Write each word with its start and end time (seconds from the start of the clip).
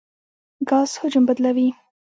ګاز 0.69 0.91
حجم 0.99 1.23
بدلوي. 1.27 1.67